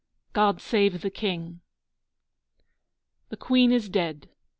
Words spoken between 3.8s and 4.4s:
dead.